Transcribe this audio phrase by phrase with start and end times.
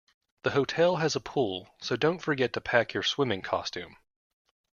[0.41, 3.97] The hotel has a pool, so don't forget to pack your swimming costume